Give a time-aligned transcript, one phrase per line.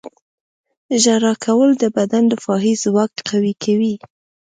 [1.03, 3.93] •ژړا کول د بدن دفاعي ځواک قوي کوي.